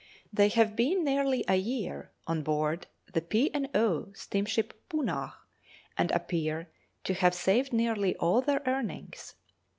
[0.33, 3.51] They have been nearly a year on board the P.
[3.53, 4.09] and O.
[4.15, 5.35] steamship 'Poonah,'
[5.95, 6.71] and appear
[7.03, 9.35] to have saved nearly all their earnings.